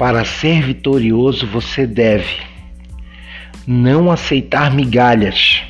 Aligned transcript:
Para 0.00 0.24
ser 0.24 0.62
vitorioso, 0.62 1.46
você 1.46 1.86
deve 1.86 2.38
não 3.66 4.10
aceitar 4.10 4.74
migalhas. 4.74 5.62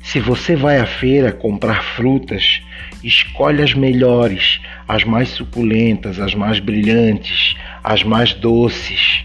Se 0.00 0.20
você 0.20 0.54
vai 0.54 0.78
à 0.78 0.86
feira 0.86 1.32
comprar 1.32 1.82
frutas, 1.82 2.62
escolhe 3.02 3.60
as 3.60 3.74
melhores, 3.74 4.60
as 4.86 5.02
mais 5.02 5.30
suculentas, 5.30 6.20
as 6.20 6.32
mais 6.32 6.60
brilhantes, 6.60 7.56
as 7.82 8.04
mais 8.04 8.32
doces. 8.34 9.24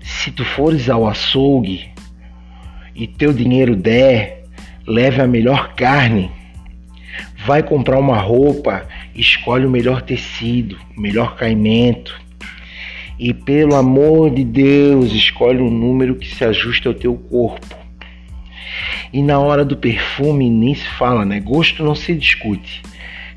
Se 0.00 0.30
tu 0.30 0.44
fores 0.44 0.88
ao 0.88 1.04
açougue 1.04 1.90
e 2.94 3.08
teu 3.08 3.32
dinheiro 3.32 3.74
der, 3.74 4.44
leve 4.86 5.20
a 5.20 5.26
melhor 5.26 5.74
carne. 5.74 6.30
Vai 7.44 7.60
comprar 7.60 7.98
uma 7.98 8.20
roupa, 8.20 8.86
escolhe 9.16 9.66
o 9.66 9.70
melhor 9.70 10.00
tecido, 10.00 10.78
o 10.96 11.00
melhor 11.00 11.34
caimento. 11.34 12.27
E 13.18 13.34
pelo 13.34 13.74
amor 13.74 14.30
de 14.30 14.44
Deus, 14.44 15.12
escolhe 15.12 15.60
um 15.60 15.70
número 15.70 16.14
que 16.14 16.32
se 16.32 16.44
ajuste 16.44 16.86
ao 16.86 16.94
teu 16.94 17.14
corpo. 17.14 17.76
E 19.12 19.22
na 19.22 19.38
hora 19.38 19.64
do 19.64 19.76
perfume 19.76 20.48
nem 20.48 20.74
se 20.74 20.88
fala, 20.90 21.24
né? 21.24 21.40
Gosto 21.40 21.82
não 21.82 21.94
se 21.94 22.14
discute. 22.14 22.82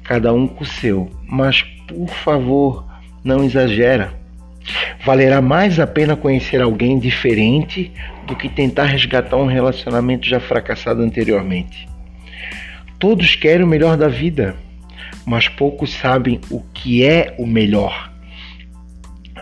Cada 0.03 0.31
um 0.33 0.47
com 0.47 0.63
o 0.63 0.67
seu. 0.67 1.09
Mas 1.25 1.63
por 1.87 2.09
favor, 2.09 2.85
não 3.23 3.43
exagera. 3.43 4.13
Valerá 5.03 5.41
mais 5.41 5.79
a 5.79 5.87
pena 5.87 6.15
conhecer 6.15 6.61
alguém 6.61 6.99
diferente 6.99 7.91
do 8.27 8.35
que 8.35 8.47
tentar 8.47 8.85
resgatar 8.85 9.37
um 9.37 9.47
relacionamento 9.47 10.27
já 10.27 10.39
fracassado 10.39 11.01
anteriormente. 11.01 11.89
Todos 12.99 13.35
querem 13.35 13.65
o 13.65 13.67
melhor 13.67 13.97
da 13.97 14.07
vida, 14.07 14.55
mas 15.25 15.47
poucos 15.47 15.91
sabem 15.91 16.39
o 16.51 16.61
que 16.73 17.03
é 17.03 17.35
o 17.39 17.47
melhor. 17.47 18.10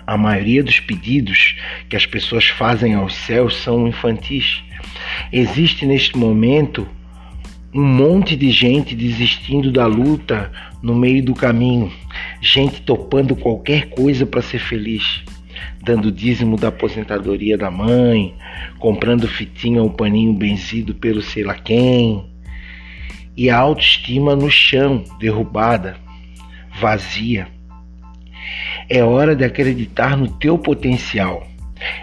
A 0.10 0.18
maioria 0.18 0.64
dos 0.64 0.80
pedidos 0.80 1.56
que 1.88 1.96
as 1.96 2.04
pessoas 2.04 2.48
fazem 2.48 2.96
aos 2.96 3.14
céus 3.14 3.58
são 3.58 3.88
infantis. 3.88 4.64
Existe 5.32 5.86
neste 5.86 6.18
momento 6.18 6.88
um 7.72 7.86
monte 7.86 8.36
de 8.36 8.50
gente 8.50 8.96
desistindo 8.96 9.72
da 9.72 9.86
luta 9.86 10.52
no 10.82 10.96
meio 10.96 11.24
do 11.24 11.36
caminho, 11.36 11.94
gente 12.42 12.82
topando 12.82 13.36
qualquer 13.36 13.92
coisa 13.92 14.26
para 14.26 14.42
ser 14.42 14.58
feliz, 14.58 15.24
dando 15.84 16.12
dízimo 16.12 16.58
da 16.58 16.70
aposentadoria 16.70 17.56
da 17.56 17.70
mãe, 17.70 18.34
comprando 18.80 19.28
fitinha 19.28 19.84
ou 19.84 19.92
paninho 19.92 20.34
benzido 20.34 20.96
pelo 20.96 21.22
sei 21.22 21.44
lá 21.44 21.54
quem, 21.54 22.26
e 23.38 23.48
a 23.48 23.60
autoestima 23.60 24.36
no 24.36 24.50
chão, 24.50 25.04
derrubada, 25.20 25.98
vazia. 26.82 27.59
É 28.90 29.04
hora 29.04 29.36
de 29.36 29.46
acreditar 29.46 30.18
no 30.18 30.28
teu 30.28 30.58
potencial. 30.58 31.48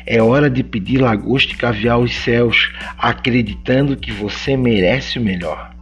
É 0.06 0.22
hora 0.22 0.48
de 0.48 0.62
pedir 0.62 0.98
lagosta 0.98 1.52
e 1.52 1.56
caviar 1.56 1.96
aos 1.96 2.14
céus, 2.14 2.72
acreditando 2.96 3.96
que 3.96 4.12
você 4.12 4.56
merece 4.56 5.18
o 5.18 5.22
melhor. 5.22 5.74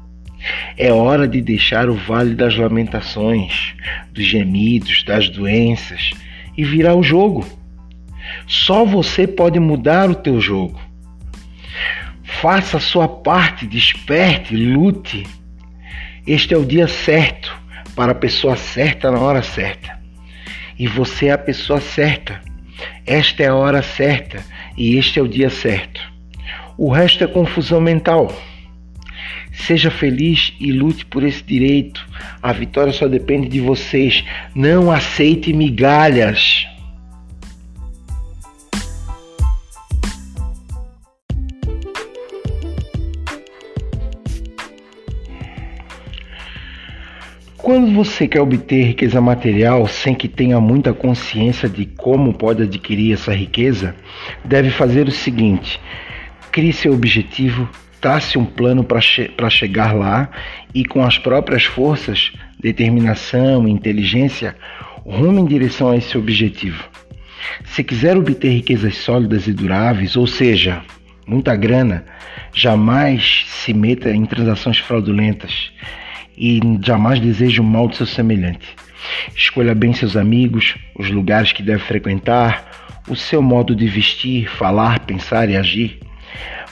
É 0.77 0.93
hora 0.93 1.29
de 1.29 1.41
deixar 1.41 1.89
o 1.89 1.95
vale 1.95 2.35
das 2.35 2.57
lamentações, 2.57 3.75
dos 4.13 4.25
gemidos, 4.25 5.03
das 5.05 5.29
doenças 5.29 6.11
e 6.57 6.65
virar 6.65 6.95
o 6.95 7.03
jogo. 7.03 7.47
Só 8.47 8.85
você 8.85 9.27
pode 9.27 9.61
mudar 9.61 10.11
o 10.11 10.15
teu 10.15 10.41
jogo. 10.41 10.81
Faça 12.41 12.79
a 12.79 12.81
sua 12.81 13.07
parte, 13.07 13.67
desperte, 13.67 14.57
lute. 14.57 15.27
Este 16.27 16.55
é 16.55 16.57
o 16.57 16.65
dia 16.65 16.89
certo 16.89 17.55
para 17.95 18.13
a 18.13 18.15
pessoa 18.15 18.57
certa 18.57 19.11
na 19.11 19.19
hora 19.19 19.43
certa. 19.43 20.04
E 20.79 20.87
você 20.87 21.27
é 21.27 21.33
a 21.33 21.39
pessoa 21.39 21.81
certa 21.81 22.41
esta 23.07 23.43
é 23.43 23.47
a 23.47 23.55
hora 23.55 23.83
certa 23.83 24.43
e 24.77 24.97
este 24.97 25.19
é 25.19 25.23
o 25.23 25.29
dia 25.29 25.51
certo. 25.51 26.01
O 26.77 26.91
resto 26.91 27.23
é 27.23 27.27
confusão 27.27 27.81
mental. 27.81 28.35
Seja 29.53 29.91
feliz 29.91 30.53
e 30.59 30.73
lute 30.73 31.05
por 31.07 31.23
esse 31.23 31.43
direito. 31.43 32.05
A 32.43 32.53
vitória 32.53 32.93
só 32.93 33.07
depende 33.07 33.49
de 33.49 33.61
vocês. 33.61 34.25
Não 34.55 34.91
aceite 34.91 35.53
migalhas. 35.53 36.67
Quando 47.65 47.91
você 47.95 48.29
quer 48.29 48.43
obter 48.43 48.89
riqueza 48.89 49.23
material 49.23 49.87
sem 49.87 50.15
que 50.15 50.29
tenha 50.29 50.61
muita 50.61 50.93
consciência 50.93 51.67
de 51.67 51.87
como 51.87 52.35
pode 52.35 52.63
adquirir 52.63 53.15
essa 53.15 53.35
riqueza, 53.35 53.95
deve 54.45 54.69
fazer 54.69 55.09
o 55.09 55.11
seguinte: 55.11 55.81
crie 56.53 56.75
seu 56.75 56.93
objetivo, 56.93 57.67
trace 58.03 58.37
um 58.37 58.45
plano 58.45 58.85
para 58.85 59.01
che 59.01 59.31
chegar 59.49 59.95
lá 59.95 60.29
e, 60.75 60.85
com 60.85 61.03
as 61.03 61.17
próprias 61.17 61.65
forças, 61.65 62.33
determinação 62.61 63.67
e 63.67 63.71
inteligência, 63.71 64.55
rume 65.03 65.41
em 65.41 65.47
direção 65.47 65.89
a 65.89 65.97
esse 65.97 66.19
objetivo. 66.19 66.85
Se 67.65 67.83
quiser 67.83 68.15
obter 68.15 68.51
riquezas 68.51 68.99
sólidas 68.99 69.47
e 69.47 69.55
duráveis, 69.55 70.17
ou 70.17 70.27
seja, 70.27 70.83
muita 71.27 71.57
grana, 71.57 72.05
jamais 72.53 73.47
se 73.49 73.73
meta 73.73 74.11
em 74.11 74.27
transações 74.27 74.77
fraudulentas 74.81 75.73
e 76.37 76.61
jamais 76.83 77.21
deseje 77.21 77.61
o 77.61 77.65
mal 77.65 77.89
do 77.89 77.97
seu 77.97 78.07
semelhante. 78.07 78.75
Escolha 79.35 79.75
bem 79.75 79.93
seus 79.93 80.17
amigos, 80.17 80.75
os 80.99 81.11
lugares 81.11 81.53
que 81.53 81.63
deve 81.63 81.81
frequentar, 81.81 83.03
o 83.09 83.15
seu 83.15 83.43
modo 83.43 83.75
de 83.75 83.87
vestir, 83.87 84.49
falar, 84.49 85.01
pensar 85.01 85.49
e 85.49 85.57
agir. 85.57 85.99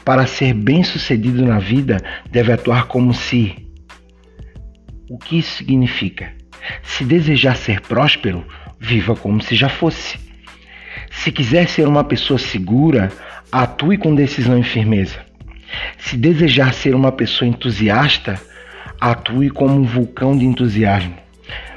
Para 0.05 0.27
ser 0.27 0.55
bem-sucedido 0.55 1.45
na 1.45 1.59
vida, 1.59 1.99
deve 2.31 2.53
atuar 2.53 2.87
como 2.87 3.13
se. 3.13 3.55
O 5.09 5.19
que 5.19 5.39
isso 5.39 5.59
significa? 5.59 6.33
Se 6.83 7.05
desejar 7.05 7.57
ser 7.57 7.81
próspero, 7.81 8.45
viva 8.81 9.15
como 9.15 9.43
se 9.43 9.55
já 9.55 9.69
fosse. 9.69 10.19
Se 11.11 11.31
quiser 11.31 11.69
ser 11.69 11.87
uma 11.87 12.03
pessoa 12.03 12.39
segura, 12.39 13.13
atue 13.51 13.99
com 13.99 14.15
decisão 14.15 14.59
e 14.59 14.63
firmeza. 14.63 15.21
Se 15.99 16.17
desejar 16.17 16.73
ser 16.73 16.95
uma 16.95 17.13
pessoa 17.13 17.49
entusiasta, 17.49 18.41
Atue 19.05 19.51
como 19.51 19.81
um 19.81 19.83
vulcão 19.83 20.39
de 20.39 20.45
entusiasmo. 20.45 21.17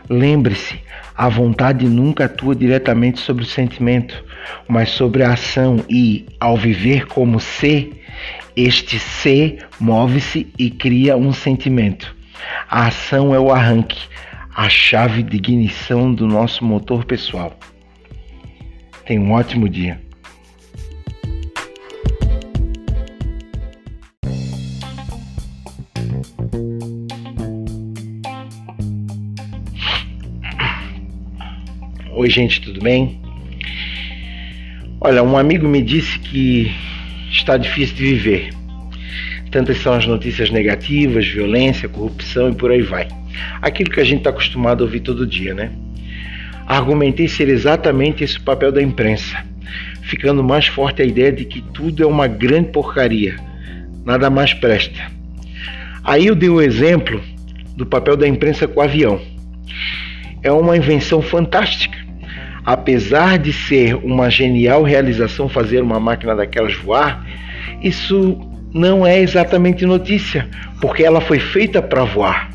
Lembre-se, 0.08 0.80
a 1.18 1.28
vontade 1.28 1.88
nunca 1.88 2.26
atua 2.26 2.56
diretamente 2.56 3.20
sobre 3.20 3.44
o 3.44 3.48
sentimento, 3.48 4.24
mas 4.68 4.90
sobre 4.90 5.24
a 5.24 5.34
ação 5.34 5.84
e, 5.90 6.28
ao 6.40 6.56
viver 6.56 7.08
como 7.08 7.40
ser, 7.40 8.00
este 8.56 9.00
ser 9.00 9.66
move-se 9.80 10.46
e 10.56 10.70
cria 10.70 11.18
um 11.18 11.34
sentimento. 11.34 12.16
A 12.70 12.90
ação 12.90 13.34
é 13.34 13.40
o 13.40 13.52
arranque, 13.52 14.08
a 14.56 14.70
chave 14.70 15.24
de 15.24 15.38
ignição 15.38 16.14
do 16.14 16.28
nosso 16.28 16.64
motor 16.64 17.06
pessoal. 17.06 17.58
Tenha 19.04 19.20
um 19.20 19.32
ótimo 19.32 19.68
dia. 19.68 20.00
Oi, 32.18 32.30
gente, 32.30 32.62
tudo 32.62 32.80
bem? 32.80 33.20
Olha, 35.02 35.22
um 35.22 35.38
amigo 35.38 35.68
me 35.68 35.82
disse 35.82 36.18
que 36.18 36.74
está 37.30 37.58
difícil 37.58 37.94
de 37.94 38.04
viver. 38.04 38.50
Tantas 39.52 39.80
são 39.80 39.92
as 39.92 40.08
notícias 40.08 40.50
negativas, 40.50 41.28
violência, 41.28 41.90
corrupção 41.90 42.52
e 42.52 42.56
por 42.56 42.72
aí 42.72 42.82
vai. 42.82 43.10
Aquilo 43.62 43.90
que 43.90 44.00
a 44.00 44.04
gente 44.06 44.20
está 44.20 44.30
acostumado 44.30 44.82
a 44.82 44.86
ouvir 44.86 45.02
todo 45.02 45.28
dia, 45.28 45.54
né? 45.54 45.74
Argumentei 46.66 47.28
ser 47.28 47.50
exatamente 47.50 48.24
esse 48.24 48.38
o 48.38 48.44
papel 48.44 48.72
da 48.72 48.82
imprensa, 48.82 49.46
ficando 50.04 50.42
mais 50.42 50.68
forte 50.68 51.02
a 51.02 51.06
ideia 51.06 51.34
de 51.34 51.44
que 51.44 51.62
tudo 51.74 52.02
é 52.02 52.06
uma 52.08 52.28
grande 52.28 52.70
porcaria, 52.70 53.36
nada 54.06 54.30
mais 54.30 54.54
presta. 54.54 55.12
Aí 56.02 56.28
eu 56.28 56.36
dei 56.36 56.48
o 56.48 56.62
exemplo 56.62 57.22
do 57.76 57.86
papel 57.86 58.16
da 58.16 58.26
imprensa 58.26 58.70
com 58.70 58.80
o 58.80 58.84
avião. 58.84 59.20
É 60.42 60.50
uma 60.50 60.78
invenção 60.78 61.22
fantástica 61.22 62.05
apesar 62.66 63.38
de 63.38 63.54
ser 63.54 63.96
uma 63.96 64.30
genial 64.30 64.84
realização 64.84 65.48
fazer 65.48 65.82
uma 65.82 66.00
máquina 66.00 66.36
daquelas 66.36 66.74
voar, 66.74 67.26
isso 67.82 68.40
não 68.74 69.06
é 69.06 69.20
exatamente 69.20 69.86
notícia, 69.86 70.50
porque 70.82 71.04
ela 71.04 71.22
foi 71.22 71.40
feita 71.40 71.82
para 71.82 72.04
voar. 72.04 72.50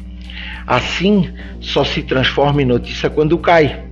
Assim, 0.67 1.31
só 1.61 1.85
se 1.85 2.03
transforma 2.03 2.61
em 2.61 2.67
notícia 2.67 3.09
quando 3.09 3.39
cai 3.39 3.85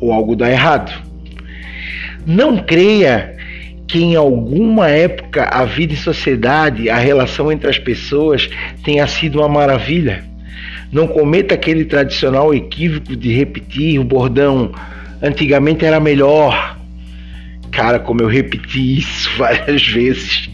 ou 0.00 0.12
algo 0.12 0.34
dá 0.34 0.50
errado. 0.50 0.92
Não 2.26 2.58
creia 2.58 3.36
que 3.86 4.02
em 4.02 4.16
alguma 4.16 4.88
época 4.88 5.44
a 5.44 5.64
vida 5.64 5.92
em 5.92 5.96
sociedade, 5.96 6.90
a 6.90 6.96
relação 6.96 7.52
entre 7.52 7.70
as 7.70 7.78
pessoas 7.78 8.50
tenha 8.82 9.06
sido 9.06 9.38
uma 9.38 9.48
maravilha. 9.48 10.24
Não 10.90 11.06
cometa 11.06 11.54
aquele 11.54 11.84
tradicional 11.84 12.52
equívoco 12.52 13.14
de 13.14 13.32
repetir 13.32 13.98
o 13.98 14.04
bordão 14.04 14.72
antigamente 15.22 15.84
era 15.84 16.00
melhor. 16.00 16.76
Cara, 17.70 17.98
como 17.98 18.22
eu 18.22 18.28
repeti 18.28 18.98
isso 18.98 19.30
várias 19.36 19.86
vezes. 19.86 20.48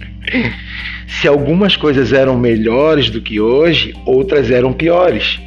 Se 1.06 1.28
algumas 1.28 1.76
coisas 1.76 2.12
eram 2.12 2.38
melhores 2.38 3.10
do 3.10 3.20
que 3.20 3.40
hoje, 3.40 3.94
outras 4.04 4.50
eram 4.50 4.72
piores. 4.72 5.38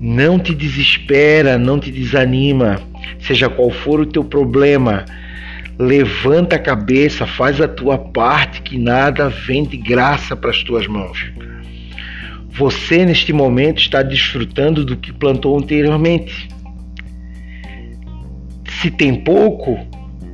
Não 0.00 0.38
te 0.38 0.54
desespera, 0.54 1.56
não 1.56 1.78
te 1.78 1.90
desanima, 1.90 2.80
seja 3.20 3.48
qual 3.48 3.70
for 3.70 4.00
o 4.00 4.06
teu 4.06 4.24
problema. 4.24 5.04
Levanta 5.78 6.56
a 6.56 6.58
cabeça, 6.58 7.26
faz 7.26 7.60
a 7.60 7.66
tua 7.66 7.98
parte, 7.98 8.62
que 8.62 8.78
nada 8.78 9.28
vem 9.28 9.64
de 9.64 9.76
graça 9.76 10.36
para 10.36 10.50
as 10.50 10.62
tuas 10.62 10.86
mãos. 10.86 11.32
Você, 12.50 13.04
neste 13.04 13.32
momento, 13.32 13.78
está 13.78 14.02
desfrutando 14.02 14.84
do 14.84 14.96
que 14.96 15.12
plantou 15.12 15.58
anteriormente. 15.58 16.48
Se 18.84 18.90
tem 18.90 19.14
pouco, 19.14 19.78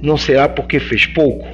não 0.02 0.16
será 0.16 0.48
porque 0.48 0.80
fez 0.80 1.06
pouco. 1.06 1.46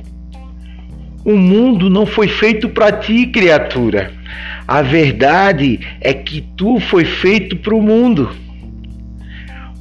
O 1.27 1.37
mundo 1.37 1.91
não 1.91 2.07
foi 2.07 2.27
feito 2.27 2.71
para 2.71 2.91
ti, 2.91 3.27
criatura. 3.27 4.15
A 4.67 4.81
verdade 4.81 5.79
é 6.01 6.15
que 6.15 6.41
tu 6.57 6.81
foi 6.81 7.05
feito 7.05 7.55
para 7.55 7.75
o 7.75 7.83
mundo. 7.83 8.31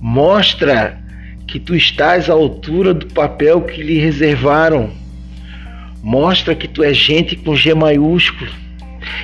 Mostra 0.02 1.02
que 1.48 1.58
tu 1.58 1.74
estás 1.74 2.30
à 2.30 2.34
altura 2.34 2.94
do 2.94 3.06
papel 3.06 3.62
que 3.62 3.82
lhe 3.82 3.98
reservaram. 3.98 4.92
Mostra 6.04 6.54
que 6.54 6.68
tu 6.68 6.84
és 6.84 6.98
gente 6.98 7.38
com 7.38 7.56
G 7.56 7.74
maiúsculo 7.74 8.52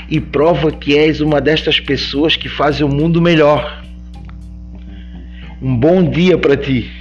e 0.09 0.17
prova 0.21 0.71
que 0.71 0.97
és 0.97 1.19
uma 1.19 1.41
destas 1.41 1.77
pessoas 1.77 2.37
que 2.37 2.47
fazem 2.47 2.85
o 2.85 2.89
mundo 2.89 3.21
melhor. 3.21 3.83
Um 5.61 5.75
bom 5.75 6.09
dia 6.09 6.37
para 6.37 6.55
ti. 6.55 7.00